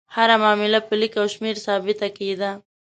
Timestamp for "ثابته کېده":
1.65-2.51